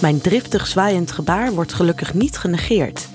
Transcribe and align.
Mijn 0.00 0.20
driftig 0.20 0.66
zwaaiend 0.66 1.12
gebaar 1.12 1.52
wordt 1.52 1.72
gelukkig 1.72 2.14
niet 2.14 2.38
genegeerd. 2.38 3.08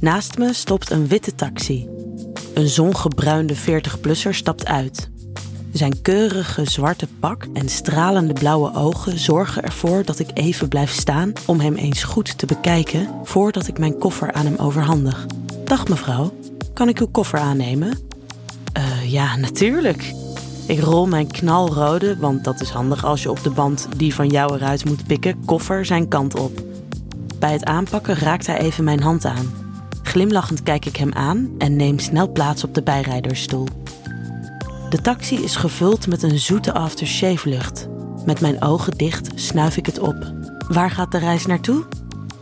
Naast 0.00 0.38
me 0.38 0.52
stopt 0.52 0.90
een 0.90 1.06
witte 1.06 1.34
taxi. 1.34 1.88
Een 2.54 2.68
zongebruinde 2.68 3.56
40-plusser 3.56 4.34
stapt 4.34 4.66
uit. 4.66 5.10
Zijn 5.72 6.02
keurige 6.02 6.70
zwarte 6.70 7.08
pak 7.20 7.46
en 7.52 7.68
stralende 7.68 8.32
blauwe 8.32 8.74
ogen 8.74 9.18
zorgen 9.18 9.62
ervoor 9.62 10.04
dat 10.04 10.18
ik 10.18 10.28
even 10.34 10.68
blijf 10.68 10.90
staan 10.90 11.32
om 11.46 11.60
hem 11.60 11.74
eens 11.74 12.02
goed 12.02 12.38
te 12.38 12.46
bekijken 12.46 13.08
voordat 13.24 13.66
ik 13.66 13.78
mijn 13.78 13.98
koffer 13.98 14.32
aan 14.32 14.46
hem 14.46 14.56
overhandig. 14.56 15.26
Dag 15.64 15.88
mevrouw, 15.88 16.32
kan 16.74 16.88
ik 16.88 16.98
uw 16.98 17.10
koffer 17.10 17.38
aannemen? 17.38 17.98
Eh, 18.72 19.12
ja, 19.12 19.36
natuurlijk. 19.36 20.12
Ik 20.70 20.80
rol 20.80 21.06
mijn 21.06 21.30
knalrode, 21.30 22.16
want 22.16 22.44
dat 22.44 22.60
is 22.60 22.70
handig 22.70 23.04
als 23.04 23.22
je 23.22 23.30
op 23.30 23.42
de 23.42 23.50
band 23.50 23.88
die 23.96 24.14
van 24.14 24.28
jou 24.28 24.54
eruit 24.54 24.84
moet 24.84 25.06
pikken, 25.06 25.44
koffer 25.44 25.84
zijn 25.84 26.08
kant 26.08 26.38
op. 26.38 26.62
Bij 27.38 27.52
het 27.52 27.64
aanpakken 27.64 28.14
raakt 28.14 28.46
hij 28.46 28.58
even 28.58 28.84
mijn 28.84 29.02
hand 29.02 29.24
aan. 29.24 29.52
Glimlachend 30.02 30.62
kijk 30.62 30.84
ik 30.84 30.96
hem 30.96 31.12
aan 31.12 31.50
en 31.58 31.76
neem 31.76 31.98
snel 31.98 32.32
plaats 32.32 32.64
op 32.64 32.74
de 32.74 32.82
bijrijdersstoel. 32.82 33.66
De 34.90 35.00
taxi 35.02 35.42
is 35.42 35.56
gevuld 35.56 36.06
met 36.06 36.22
een 36.22 36.38
zoete 36.38 36.72
aftershave-lucht. 36.72 37.88
Met 38.24 38.40
mijn 38.40 38.62
ogen 38.62 38.98
dicht 38.98 39.28
snuif 39.34 39.76
ik 39.76 39.86
het 39.86 39.98
op. 39.98 40.32
Waar 40.68 40.90
gaat 40.90 41.12
de 41.12 41.18
reis 41.18 41.46
naartoe? 41.46 41.84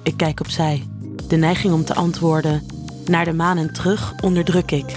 Ik 0.03 0.17
kijk 0.17 0.41
opzij. 0.41 0.87
De 1.29 1.37
neiging 1.37 1.73
om 1.73 1.85
te 1.85 1.95
antwoorden: 1.95 2.63
naar 3.07 3.25
de 3.25 3.33
maan 3.33 3.57
en 3.57 3.73
terug 3.73 4.15
onderdruk 4.21 4.71
ik. 4.71 4.97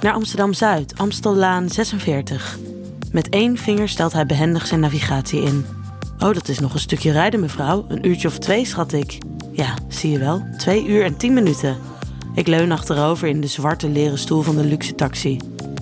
Naar 0.00 0.12
Amsterdam 0.12 0.52
Zuid, 0.52 0.98
Amstellaan 0.98 1.68
46. 1.68 2.69
Met 3.12 3.28
één 3.28 3.56
vinger 3.56 3.88
stelt 3.88 4.12
hij 4.12 4.26
behendig 4.26 4.66
zijn 4.66 4.80
navigatie 4.80 5.42
in. 5.42 5.66
Oh, 6.18 6.34
dat 6.34 6.48
is 6.48 6.58
nog 6.58 6.74
een 6.74 6.80
stukje 6.80 7.12
rijden, 7.12 7.40
mevrouw. 7.40 7.84
Een 7.88 8.06
uurtje 8.06 8.28
of 8.28 8.38
twee, 8.38 8.64
schat 8.64 8.92
ik. 8.92 9.18
Ja, 9.52 9.74
zie 9.88 10.10
je 10.10 10.18
wel. 10.18 10.46
Twee 10.56 10.86
uur 10.86 11.04
en 11.04 11.16
tien 11.16 11.32
minuten. 11.32 11.76
Ik 12.34 12.46
leun 12.46 12.72
achterover 12.72 13.28
in 13.28 13.40
de 13.40 13.46
zwarte 13.46 13.88
leren 13.88 14.18
stoel 14.18 14.42
van 14.42 14.56
de 14.56 14.64
luxe 14.64 14.94
taxi. 14.94 15.38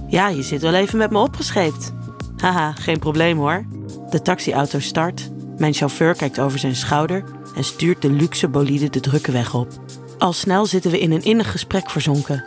Ja, 0.07 0.29
je 0.29 0.43
zit 0.43 0.61
wel 0.61 0.75
even 0.75 0.99
met 0.99 1.11
me 1.11 1.19
opgescheept. 1.19 1.93
Haha, 2.37 2.73
geen 2.73 2.99
probleem 2.99 3.39
hoor. 3.39 3.65
De 4.11 4.23
taxiauto 4.23 4.79
start. 4.79 5.31
Mijn 5.59 5.75
chauffeur 5.75 6.15
kijkt 6.15 6.41
over 6.41 6.59
zijn 6.59 6.77
schouder 6.77 7.25
en 7.57 7.65
stuurt 7.65 8.03
de 8.03 8.11
luxe 8.11 8.49
bolide 8.49 8.91
de 8.91 9.01
drukke 9.01 9.33
weg 9.33 9.55
op. 9.55 9.69
Al 10.19 10.33
snel 10.33 10.67
zitten 10.67 10.91
we 10.91 11.01
in 11.01 11.13
een 11.13 11.25
innig 11.25 11.51
gesprek 11.51 11.91
verzonken. 11.91 12.45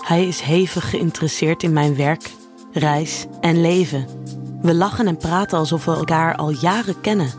Hij 0.00 0.26
is 0.26 0.40
hevig 0.40 0.90
geïnteresseerd 0.90 1.62
in 1.62 1.72
mijn 1.72 1.96
werk, 1.96 2.30
reis 2.72 3.26
en 3.40 3.60
leven. 3.60 4.06
We 4.64 4.74
lachen 4.74 5.06
en 5.06 5.16
praten 5.16 5.58
alsof 5.58 5.84
we 5.84 5.92
elkaar 5.92 6.36
al 6.36 6.50
jaren 6.50 7.00
kennen. 7.00 7.30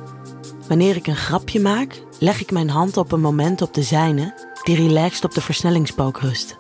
Wanneer 0.68 0.96
ik 0.96 1.08
een 1.08 1.16
grapje 1.16 1.60
maak, 1.60 2.02
leg 2.20 2.42
ik 2.42 2.52
mijn 2.52 2.70
hand 2.70 2.98
op 2.98 3.12
een 3.12 3.22
moment 3.22 3.62
op 3.62 3.74
de 3.74 3.84
zijne 3.84 4.34
die 4.64 4.76
relaxed 4.76 5.24
op 5.24 5.34
de 5.34 5.42
versnellingspook 5.42 6.20
rust. 6.20 6.58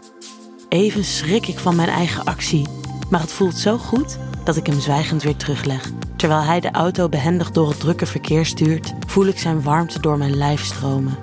Even 0.70 1.04
schrik 1.04 1.48
ik 1.48 1.60
van 1.60 1.76
mijn 1.76 1.90
eigen 1.90 2.24
actie, 2.24 2.68
maar 3.10 3.20
het 3.20 3.32
voelt 3.32 3.56
zo 3.56 3.78
goed 3.78 4.18
dat 4.44 4.56
ik 4.56 4.66
hem 4.66 4.80
zwijgend 4.80 5.24
weer 5.24 5.36
terugleg. 5.36 5.92
Terwijl 6.16 6.42
hij 6.42 6.60
de 6.60 6.72
auto 6.72 7.10
behendig 7.10 7.52
door 7.52 7.70
het 7.70 7.80
drukke 7.80 8.06
verkeer 8.06 8.46
stuurt, 8.46 8.94
voel 9.08 9.26
ik 9.26 9.40
zijn 9.40 9.64
warmte 9.64 10.00
door 10.00 10.18
mijn 10.18 10.36
lijf 10.36 10.64
stromen. 10.64 11.18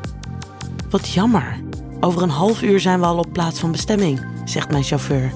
Wat 0.90 1.08
jammer. 1.08 1.60
Over 2.00 2.22
een 2.22 2.30
half 2.30 2.62
uur 2.62 2.80
zijn 2.80 3.00
we 3.00 3.06
al 3.06 3.18
op 3.18 3.32
plaats 3.32 3.60
van 3.60 3.72
bestemming, 3.72 4.26
zegt 4.44 4.70
mijn 4.70 4.84
chauffeur. 4.84 5.32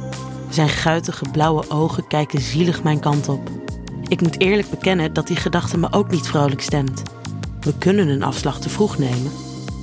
Zijn 0.51 0.69
guitige 0.69 1.25
blauwe 1.33 1.71
ogen 1.71 2.07
kijken 2.07 2.41
zielig 2.41 2.83
mijn 2.83 3.01
kant 3.01 3.29
op. 3.29 3.66
Ik 4.09 4.21
moet 4.21 4.41
eerlijk 4.41 4.71
bekennen 4.71 5.13
dat 5.13 5.27
die 5.27 5.37
gedachte 5.37 5.79
me 5.79 5.89
ook 5.91 6.11
niet 6.11 6.27
vrolijk 6.27 6.61
stemt. 6.61 7.03
We 7.61 7.79
kunnen 7.79 8.09
een 8.09 8.23
afslag 8.23 8.59
te 8.59 8.69
vroeg 8.69 8.99
nemen. 8.99 9.33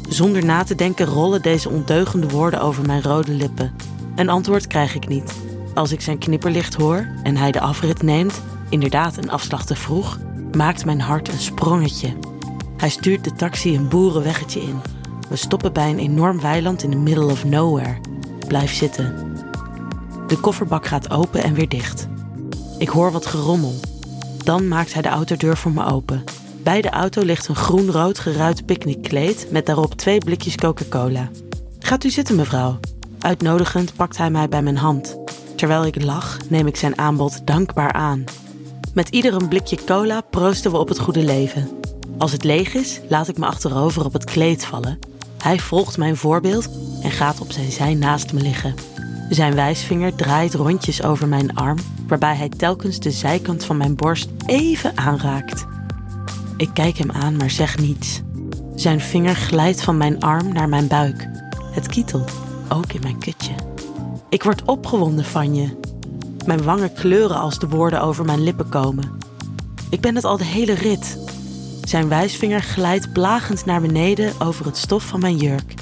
Zonder 0.10 0.46
na 0.46 0.64
te 0.64 0.76
denken 0.76 1.06
rollen 1.06 1.42
deze 1.42 1.70
ondeugende 1.70 2.30
woorden 2.30 2.62
over 2.62 2.86
mijn 2.86 3.02
rode 3.02 3.32
lippen. 3.32 3.74
Een 4.16 4.30
antwoord 4.30 4.68
krijg 4.68 4.96
ik 4.96 5.08
niet. 5.08 5.34
Als 5.74 5.92
ik 5.92 6.02
zijn 6.02 6.18
knipperlicht 6.18 6.74
hoor 6.74 7.08
en 7.24 7.38
hij 7.38 7.52
de 7.52 7.60
afrit 7.60 8.02
neemt, 8.02 8.42
inderdaad 8.70 9.18
een 9.18 9.32
afslag 9.32 9.66
te 9.66 9.76
vroeg, 9.76 10.20
maakt 10.58 10.86
mijn 10.86 11.02
hart 11.02 11.28
een 11.28 11.40
sprongetje. 11.40 12.14
Hij 12.78 12.90
stuurt 12.90 13.24
de 13.24 13.34
taxi 13.34 13.76
een 13.76 13.88
boerenweggetje 13.88 14.62
in. 14.62 14.82
We 15.30 15.36
stoppen 15.36 15.74
bij 15.74 15.90
een 15.90 16.00
enorm 16.00 16.42
weiland 16.42 16.84
in 16.84 16.90
the 16.90 16.98
middle 16.98 17.32
of 17.32 17.46
nowhere. 17.46 17.98
Blijf 18.48 18.74
zitten. 18.74 19.36
De 20.28 20.38
kofferbak 20.38 20.86
gaat 20.86 21.12
open 21.12 21.44
en 21.44 21.54
weer 21.54 21.70
dicht. 21.70 22.08
Ik 22.78 22.90
hoor 22.90 23.12
wat 23.12 23.26
gerommel. 23.26 23.74
Dan 24.44 24.68
maakt 24.68 24.94
hij 24.94 25.02
de 25.02 25.08
autodeur 25.10 25.58
voor 25.58 25.72
me 25.72 25.86
open. 25.86 26.24
Bij 26.64 26.82
de 26.82 26.90
auto 26.90 27.22
ligt 27.22 27.48
een 27.48 27.56
groen-rood 27.56 28.20
geruit 28.20 28.66
picknickkleed 28.66 29.48
met 29.52 29.66
daarop 29.66 29.94
twee 29.94 30.18
blikjes 30.18 30.56
Coca-Cola. 30.56 31.30
Gaat 31.80 32.04
u 32.04 32.10
zitten, 32.10 32.36
mevrouw. 32.36 32.80
Uitnodigend 33.20 33.96
pakt 33.96 34.18
hij 34.18 34.30
mij 34.30 34.50
bij 34.50 34.62
mijn 34.62 34.78
hand. 34.78 35.18
Terwijl 35.56 35.86
ik 35.86 36.04
lach, 36.04 36.38
neem 36.50 36.68
ik 36.68 36.76
zijn 36.76 36.98
aanbod 36.98 37.48
dankbaar 37.48 37.92
aan. 37.92 38.24
Met 38.94 39.10
ieder 39.10 39.34
een 39.34 39.48
blikje 39.48 39.78
cola 39.86 40.22
proosten 40.22 40.72
we 40.72 40.78
op 40.78 40.88
het 40.88 41.00
goede 41.00 41.24
leven. 41.24 41.70
Als 42.18 42.32
het 42.32 42.44
leeg 42.44 42.74
is, 42.74 43.02
laat 43.10 43.28
ik 43.28 43.38
me 43.38 43.46
achterover 43.46 44.06
op 44.06 44.14
het 44.14 44.24
kleed 44.24 44.66
vallen. 44.66 45.00
Hij 45.38 45.60
volgt 45.60 45.98
mijn 45.98 46.18
voorbeeld 46.18 46.70
en 47.02 47.12
gaat 47.12 47.42
op 47.42 47.52
zijn 47.52 47.72
zij 47.72 47.94
naast 47.94 48.34
me 48.34 48.42
liggen. 48.42 48.76
Zijn 49.30 49.56
wijsvinger 49.56 50.16
draait 50.16 50.54
rondjes 50.54 51.04
over 51.04 51.28
mijn 51.28 51.56
arm, 51.56 51.78
waarbij 52.20 52.36
hij 52.36 52.50
telkens 52.50 53.00
de 53.00 53.12
zijkant 53.12 53.66
van 53.66 53.78
mijn 53.78 53.96
borst 53.96 54.30
even 54.46 54.98
aanraakt. 54.98 55.66
Ik 56.58 56.70
kijk 56.74 56.98
hem 56.98 57.12
aan, 57.12 57.36
maar 57.36 57.50
zeg 57.50 57.78
niets. 57.78 58.22
Zijn 58.76 59.00
vinger 59.00 59.36
glijdt 59.36 59.84
van 59.84 59.98
mijn 59.98 60.20
arm 60.20 60.54
naar 60.54 60.70
mijn 60.70 60.88
buik. 60.88 61.28
Het 61.72 61.88
kietelt, 61.88 62.32
ook 62.70 62.94
in 62.94 63.02
mijn 63.02 63.20
kutje. 63.20 63.52
Ik 64.30 64.44
word 64.44 64.64
opgewonden 64.66 65.26
van 65.26 65.56
je. 65.56 65.78
Mijn 66.46 66.64
wangen 66.64 66.94
kleuren 66.94 67.38
als 67.38 67.60
de 67.60 67.68
woorden 67.68 68.02
over 68.02 68.26
mijn 68.26 68.44
lippen 68.44 68.70
komen. 68.70 69.18
Ik 69.90 70.02
ben 70.02 70.16
het 70.16 70.24
al 70.24 70.38
de 70.38 70.46
hele 70.46 70.74
rit. 70.74 71.18
Zijn 71.84 72.08
wijsvinger 72.08 72.62
glijdt 72.62 73.14
plagend 73.14 73.66
naar 73.66 73.82
beneden 73.82 74.34
over 74.40 74.66
het 74.66 74.78
stof 74.78 75.04
van 75.04 75.20
mijn 75.20 75.38
jurk. 75.38 75.74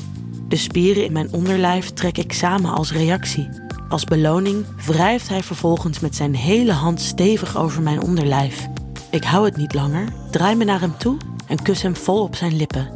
De 0.48 0.56
spieren 0.56 1.06
in 1.06 1.12
mijn 1.12 1.34
onderlijf 1.34 1.90
trek 1.90 2.18
ik 2.18 2.34
samen 2.34 2.74
als 2.74 2.92
reactie. 2.92 3.61
Als 3.92 4.04
beloning 4.04 4.66
wrijft 4.86 5.30
hij 5.30 5.44
vervolgens 5.44 6.00
met 6.00 6.16
zijn 6.16 6.36
hele 6.36 6.72
hand 6.72 7.02
stevig 7.02 7.58
over 7.58 7.82
mijn 7.82 8.02
onderlijf. 8.02 8.68
Ik 9.10 9.24
hou 9.24 9.46
het 9.46 9.58
niet 9.58 9.74
langer, 9.74 10.08
draai 10.30 10.56
me 10.56 10.64
naar 10.64 10.80
hem 10.80 10.98
toe 10.98 11.18
en 11.48 11.62
kus 11.62 11.82
hem 11.82 11.96
vol 11.96 12.22
op 12.22 12.36
zijn 12.36 12.56
lippen. 12.56 12.90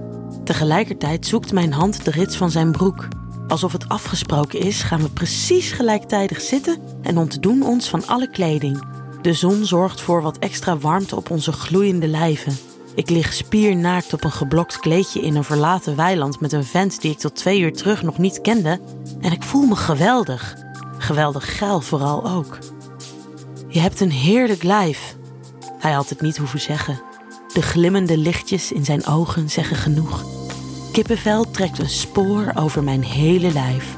Tegelijkertijd 0.44 1.26
zoekt 1.26 1.54
mijn 1.54 1.74
hand 1.74 2.06
de 2.06 2.12
rits 2.12 2.36
van 2.36 2.52
zijn 2.52 2.72
broek. 2.72 3.08
Alsof 3.48 3.72
het 3.72 3.90
afgesproken 3.90 4.60
is, 4.60 4.82
gaan 4.82 5.02
we 5.02 5.10
precies 5.10 5.72
gelijktijdig 5.72 6.42
zitten 6.42 6.78
en 7.02 7.18
ontdoen 7.18 7.64
ons 7.64 7.90
van 7.90 8.08
alle 8.08 8.30
kleding. 8.30 8.84
De 9.22 9.34
zon 9.34 9.66
zorgt 9.66 10.02
voor 10.02 10.22
wat 10.22 10.38
extra 10.38 10.78
warmte 10.78 11.16
op 11.16 11.30
onze 11.30 11.52
gloeiende 11.52 12.08
lijven. 12.08 12.58
Ik 12.94 13.10
lig 13.10 13.34
spiernaakt 13.34 14.14
op 14.14 14.24
een 14.24 14.32
geblokt 14.32 14.80
kleedje 14.80 15.22
in 15.22 15.36
een 15.36 15.44
verlaten 15.44 15.96
weiland 15.96 16.40
met 16.40 16.54
een 16.54 16.66
vent 16.66 17.02
die 17.02 17.12
ik 17.12 17.18
tot 17.18 17.36
twee 17.36 17.60
uur 17.60 17.74
terug 17.74 18.04
nog 18.04 18.18
niet 18.18 18.42
kende 18.42 18.80
en 19.22 19.32
ik 19.32 19.44
voel 19.44 19.66
me 19.66 19.76
geweldig. 19.76 20.64
Geweldig 21.06 21.58
geil 21.58 21.82
vooral 21.82 22.26
ook. 22.26 22.58
Je 23.68 23.80
hebt 23.80 24.00
een 24.00 24.12
heerlijk 24.12 24.64
lijf. 24.64 25.16
Hij 25.80 25.92
had 25.92 26.10
het 26.10 26.22
niet 26.22 26.38
hoeven 26.38 26.60
zeggen. 26.60 27.02
De 27.54 27.62
glimmende 27.62 28.18
lichtjes 28.18 28.72
in 28.72 28.86
zijn 28.86 29.06
ogen 29.06 29.50
zeggen 29.50 29.76
genoeg. 29.76 30.24
Kippenvel 30.92 31.52
trekt 31.52 31.80
een 31.80 31.90
spoor 31.90 32.52
over 32.56 32.84
mijn 32.84 33.04
hele 33.04 33.54
lijf. 33.54 33.96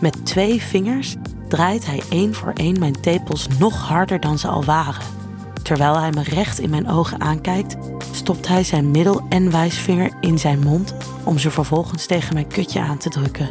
Met 0.00 0.26
twee 0.26 0.62
vingers 0.62 1.14
draait 1.48 1.86
hij 1.86 2.02
één 2.08 2.34
voor 2.34 2.52
één 2.52 2.78
mijn 2.78 3.00
tepels 3.00 3.46
nog 3.58 3.88
harder 3.88 4.20
dan 4.20 4.38
ze 4.38 4.48
al 4.48 4.64
waren. 4.64 5.06
Terwijl 5.62 5.98
hij 5.98 6.10
me 6.10 6.22
recht 6.22 6.58
in 6.58 6.70
mijn 6.70 6.88
ogen 6.88 7.20
aankijkt, 7.20 7.76
stopt 8.12 8.48
hij 8.48 8.64
zijn 8.64 8.90
middel- 8.90 9.26
en 9.28 9.50
wijsvinger 9.50 10.10
in 10.20 10.38
zijn 10.38 10.60
mond 10.60 10.94
om 11.24 11.38
ze 11.38 11.50
vervolgens 11.50 12.06
tegen 12.06 12.34
mijn 12.34 12.48
kutje 12.48 12.80
aan 12.80 12.98
te 12.98 13.08
drukken. 13.08 13.50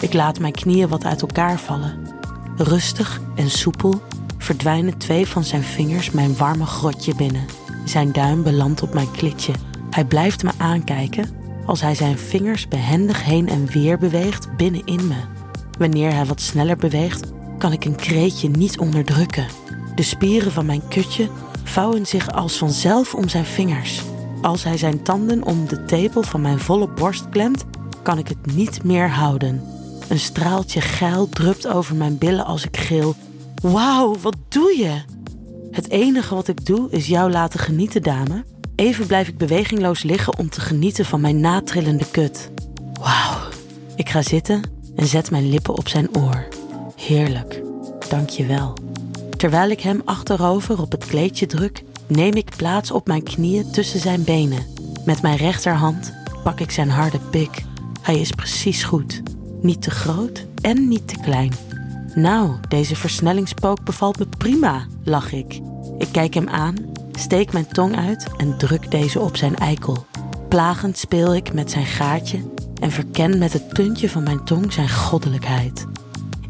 Ik 0.00 0.12
laat 0.12 0.38
mijn 0.38 0.52
knieën 0.52 0.88
wat 0.88 1.04
uit 1.04 1.20
elkaar 1.20 1.58
vallen. 1.58 2.03
Rustig 2.56 3.20
en 3.34 3.50
soepel 3.50 4.02
verdwijnen 4.38 4.98
twee 4.98 5.26
van 5.26 5.44
zijn 5.44 5.62
vingers 5.62 6.10
mijn 6.10 6.36
warme 6.36 6.66
grotje 6.66 7.14
binnen. 7.14 7.44
Zijn 7.84 8.12
duim 8.12 8.42
belandt 8.42 8.82
op 8.82 8.94
mijn 8.94 9.10
klitje. 9.10 9.52
Hij 9.90 10.04
blijft 10.04 10.42
me 10.42 10.50
aankijken 10.56 11.28
als 11.66 11.80
hij 11.80 11.94
zijn 11.94 12.18
vingers 12.18 12.68
behendig 12.68 13.24
heen 13.24 13.48
en 13.48 13.66
weer 13.66 13.98
beweegt 13.98 14.56
binnenin 14.56 15.06
me. 15.06 15.16
Wanneer 15.78 16.14
hij 16.14 16.24
wat 16.24 16.40
sneller 16.40 16.76
beweegt, 16.76 17.32
kan 17.58 17.72
ik 17.72 17.84
een 17.84 17.96
kreetje 17.96 18.48
niet 18.48 18.78
onderdrukken. 18.78 19.46
De 19.94 20.02
spieren 20.02 20.52
van 20.52 20.66
mijn 20.66 20.88
kutje 20.88 21.28
vouwen 21.64 22.06
zich 22.06 22.32
als 22.32 22.58
vanzelf 22.58 23.14
om 23.14 23.28
zijn 23.28 23.44
vingers. 23.44 24.02
Als 24.42 24.64
hij 24.64 24.76
zijn 24.76 25.02
tanden 25.02 25.42
om 25.44 25.68
de 25.68 25.84
tepel 25.84 26.22
van 26.22 26.40
mijn 26.40 26.58
volle 26.58 26.88
borst 26.88 27.28
klemt, 27.28 27.64
kan 28.02 28.18
ik 28.18 28.28
het 28.28 28.54
niet 28.54 28.84
meer 28.84 29.10
houden. 29.10 29.62
Een 30.08 30.18
straaltje 30.18 30.80
geil 30.80 31.28
drupt 31.28 31.66
over 31.66 31.94
mijn 31.94 32.18
billen 32.18 32.44
als 32.44 32.64
ik 32.64 32.76
gil: 32.76 33.14
Wauw, 33.62 34.16
wat 34.20 34.36
doe 34.48 34.76
je? 34.78 35.02
Het 35.70 35.90
enige 35.90 36.34
wat 36.34 36.48
ik 36.48 36.66
doe 36.66 36.90
is 36.90 37.06
jou 37.06 37.30
laten 37.30 37.60
genieten, 37.60 38.02
dame. 38.02 38.44
Even 38.76 39.06
blijf 39.06 39.28
ik 39.28 39.38
bewegingloos 39.38 40.02
liggen 40.02 40.38
om 40.38 40.50
te 40.50 40.60
genieten 40.60 41.04
van 41.04 41.20
mijn 41.20 41.40
natrillende 41.40 42.10
kut. 42.10 42.50
Wauw. 43.00 43.48
Ik 43.96 44.08
ga 44.08 44.22
zitten 44.22 44.62
en 44.96 45.06
zet 45.06 45.30
mijn 45.30 45.48
lippen 45.48 45.76
op 45.76 45.88
zijn 45.88 46.16
oor. 46.16 46.48
Heerlijk. 46.96 47.62
Dank 48.08 48.28
je 48.28 48.46
wel. 48.46 48.74
Terwijl 49.36 49.70
ik 49.70 49.80
hem 49.80 50.02
achterover 50.04 50.80
op 50.80 50.90
het 50.90 51.06
kleedje 51.06 51.46
druk, 51.46 51.82
neem 52.06 52.34
ik 52.34 52.56
plaats 52.56 52.90
op 52.90 53.06
mijn 53.06 53.22
knieën 53.22 53.70
tussen 53.70 54.00
zijn 54.00 54.24
benen. 54.24 54.66
Met 55.04 55.22
mijn 55.22 55.36
rechterhand 55.36 56.14
pak 56.42 56.60
ik 56.60 56.70
zijn 56.70 56.90
harde 56.90 57.18
pik. 57.30 57.62
Hij 58.02 58.20
is 58.20 58.30
precies 58.30 58.82
goed. 58.84 59.22
Niet 59.64 59.82
te 59.82 59.90
groot 59.90 60.46
en 60.60 60.88
niet 60.88 61.08
te 61.08 61.20
klein. 61.22 61.52
Nou, 62.14 62.50
deze 62.68 62.96
versnellingspook 62.96 63.84
bevalt 63.84 64.18
me 64.18 64.26
prima, 64.38 64.86
lach 65.04 65.32
ik. 65.32 65.60
Ik 65.98 66.08
kijk 66.12 66.34
hem 66.34 66.48
aan, 66.48 66.74
steek 67.12 67.52
mijn 67.52 67.66
tong 67.66 67.96
uit 67.96 68.26
en 68.36 68.58
druk 68.58 68.90
deze 68.90 69.20
op 69.20 69.36
zijn 69.36 69.56
eikel. 69.56 70.06
Plagend 70.48 70.98
speel 70.98 71.34
ik 71.34 71.52
met 71.52 71.70
zijn 71.70 71.86
gaatje 71.86 72.38
en 72.80 72.90
verken 72.90 73.38
met 73.38 73.52
het 73.52 73.68
puntje 73.68 74.10
van 74.10 74.22
mijn 74.22 74.44
tong 74.44 74.72
zijn 74.72 74.90
goddelijkheid. 74.90 75.86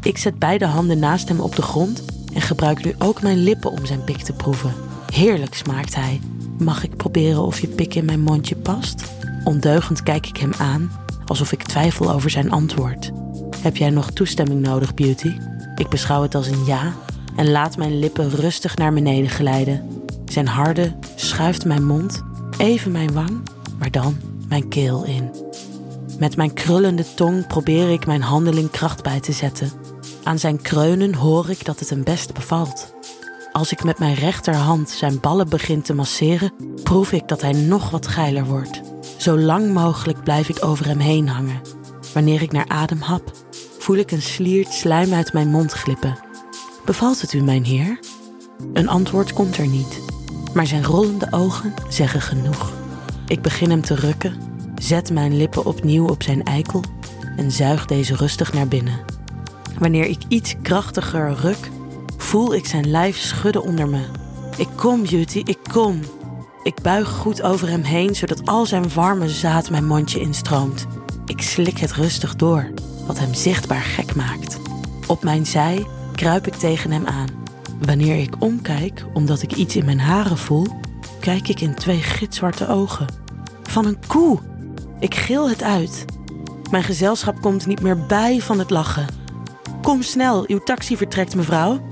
Ik 0.01 0.17
zet 0.17 0.39
beide 0.39 0.65
handen 0.65 0.99
naast 0.99 1.27
hem 1.27 1.39
op 1.39 1.55
de 1.55 1.61
grond 1.61 2.03
en 2.33 2.41
gebruik 2.41 2.85
nu 2.85 2.95
ook 2.99 3.21
mijn 3.21 3.43
lippen 3.43 3.71
om 3.71 3.85
zijn 3.85 4.03
pik 4.03 4.21
te 4.21 4.33
proeven. 4.33 4.73
Heerlijk 5.13 5.53
smaakt 5.53 5.95
hij. 5.95 6.19
Mag 6.57 6.83
ik 6.83 6.97
proberen 6.97 7.45
of 7.45 7.59
je 7.59 7.67
pik 7.67 7.95
in 7.95 8.05
mijn 8.05 8.21
mondje 8.21 8.55
past? 8.55 9.03
Ondeugend 9.43 10.03
kijk 10.03 10.27
ik 10.27 10.37
hem 10.37 10.53
aan, 10.57 10.91
alsof 11.25 11.51
ik 11.51 11.63
twijfel 11.63 12.11
over 12.11 12.29
zijn 12.29 12.51
antwoord. 12.51 13.11
Heb 13.61 13.77
jij 13.77 13.89
nog 13.89 14.11
toestemming 14.11 14.61
nodig, 14.61 14.93
Beauty? 14.93 15.37
Ik 15.75 15.89
beschouw 15.89 16.21
het 16.21 16.35
als 16.35 16.47
een 16.47 16.65
ja 16.65 16.93
en 17.35 17.51
laat 17.51 17.77
mijn 17.77 17.99
lippen 17.99 18.29
rustig 18.29 18.75
naar 18.75 18.93
beneden 18.93 19.29
glijden. 19.29 19.89
Zijn 20.25 20.47
harde 20.47 20.95
schuift 21.15 21.65
mijn 21.65 21.85
mond, 21.85 22.23
even 22.57 22.91
mijn 22.91 23.13
wang, 23.13 23.49
maar 23.79 23.91
dan 23.91 24.17
mijn 24.47 24.67
keel 24.67 25.03
in. 25.03 25.31
Met 26.19 26.35
mijn 26.35 26.53
krullende 26.53 27.05
tong 27.15 27.47
probeer 27.47 27.89
ik 27.89 28.05
mijn 28.05 28.21
handeling 28.21 28.69
kracht 28.69 29.03
bij 29.03 29.19
te 29.19 29.31
zetten. 29.31 29.71
Aan 30.23 30.39
zijn 30.39 30.61
kreunen 30.61 31.13
hoor 31.13 31.49
ik 31.49 31.65
dat 31.65 31.79
het 31.79 31.89
hem 31.89 32.03
best 32.03 32.33
bevalt. 32.33 32.93
Als 33.51 33.71
ik 33.71 33.83
met 33.83 33.99
mijn 33.99 34.15
rechterhand 34.15 34.89
zijn 34.89 35.19
ballen 35.19 35.49
begin 35.49 35.81
te 35.81 35.93
masseren, 35.93 36.53
proef 36.83 37.11
ik 37.11 37.27
dat 37.27 37.41
hij 37.41 37.53
nog 37.53 37.89
wat 37.89 38.07
geiler 38.07 38.45
wordt. 38.45 38.81
Zo 39.25 39.39
lang 39.39 39.73
mogelijk 39.73 40.23
blijf 40.23 40.49
ik 40.49 40.65
over 40.65 40.85
hem 40.85 40.99
heen 40.99 41.27
hangen. 41.27 41.61
Wanneer 42.13 42.41
ik 42.41 42.51
naar 42.51 42.67
adem 42.67 43.01
hap, 43.01 43.31
voel 43.79 43.95
ik 43.95 44.11
een 44.11 44.21
sliert 44.21 44.73
slijm 44.73 45.13
uit 45.13 45.33
mijn 45.33 45.47
mond 45.47 45.71
glippen. 45.71 46.17
Bevalt 46.85 47.21
het 47.21 47.33
u, 47.33 47.41
mijn 47.41 47.63
heer? 47.63 47.99
Een 48.73 48.87
antwoord 48.87 49.33
komt 49.33 49.57
er 49.57 49.67
niet, 49.67 50.01
maar 50.53 50.67
zijn 50.67 50.83
rollende 50.83 51.27
ogen 51.31 51.73
zeggen 51.89 52.21
genoeg. 52.21 52.73
Ik 53.27 53.41
begin 53.41 53.69
hem 53.69 53.81
te 53.81 53.95
rukken, 53.95 54.37
zet 54.75 55.11
mijn 55.11 55.37
lippen 55.37 55.65
opnieuw 55.65 56.07
op 56.07 56.23
zijn 56.23 56.43
eikel 56.43 56.83
en 57.37 57.51
zuig 57.51 57.85
deze 57.85 58.15
rustig 58.15 58.53
naar 58.53 58.67
binnen. 58.67 58.99
Wanneer 59.79 60.05
ik 60.05 60.21
iets 60.27 60.55
krachtiger 60.61 61.33
ruk, 61.33 61.69
voel 62.17 62.55
ik 62.55 62.65
zijn 62.65 62.89
lijf 62.91 63.17
schudden 63.17 63.63
onder 63.63 63.89
me. 63.89 64.05
Ik 64.57 64.69
kom, 64.75 65.03
Beauty, 65.03 65.41
ik 65.45 65.59
kom. 65.71 65.99
Ik 66.65 66.81
buig 66.81 67.09
goed 67.09 67.41
over 67.41 67.69
hem 67.69 67.81
heen, 67.81 68.15
zodat 68.15 68.45
al 68.45 68.65
zijn 68.65 68.93
warme 68.93 69.29
zaad 69.29 69.69
mijn 69.69 69.85
mondje 69.85 70.19
instroomt. 70.19 70.85
Ik 71.25 71.41
slik 71.41 71.77
het 71.77 71.91
rustig 71.91 72.35
door, 72.35 72.71
wat 73.07 73.19
hem 73.19 73.33
zichtbaar 73.33 73.81
gek 73.81 74.15
maakt. 74.15 74.59
Op 75.07 75.23
mijn 75.23 75.45
zij 75.45 75.85
kruip 76.15 76.47
ik 76.47 76.53
tegen 76.53 76.91
hem 76.91 77.05
aan. 77.05 77.27
Wanneer 77.85 78.17
ik 78.17 78.35
omkijk, 78.39 79.05
omdat 79.13 79.41
ik 79.41 79.53
iets 79.53 79.75
in 79.75 79.85
mijn 79.85 79.99
haren 79.99 80.37
voel, 80.37 80.67
kijk 81.19 81.47
ik 81.47 81.61
in 81.61 81.75
twee 81.75 82.01
gitzwarte 82.01 82.67
ogen. 82.67 83.07
Van 83.63 83.85
een 83.85 83.99
koe! 84.07 84.39
Ik 84.99 85.15
gil 85.15 85.49
het 85.49 85.63
uit. 85.63 86.05
Mijn 86.71 86.83
gezelschap 86.83 87.41
komt 87.41 87.65
niet 87.65 87.81
meer 87.81 88.05
bij 88.05 88.41
van 88.41 88.59
het 88.59 88.69
lachen. 88.69 89.07
Kom 89.81 90.01
snel, 90.01 90.43
uw 90.47 90.59
taxi 90.59 90.97
vertrekt, 90.97 91.35
mevrouw. 91.35 91.87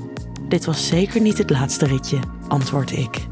Dit 0.48 0.66
was 0.66 0.88
zeker 0.88 1.22
niet 1.22 1.38
het 1.38 1.50
laatste 1.50 1.86
ritje, 1.86 2.20
antwoord 2.48 2.92
ik. 2.92 3.32